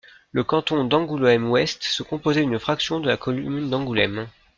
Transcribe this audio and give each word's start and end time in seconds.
Le 0.31 0.43
canton 0.43 0.83
d'Angoulême-Ouest 0.83 1.83
se 1.83 2.01
composait 2.01 2.41
d’une 2.41 2.57
fraction 2.57 2.99
de 2.99 3.07
la 3.07 3.17
commune 3.17 3.69
d'Angoulême. 3.69 4.27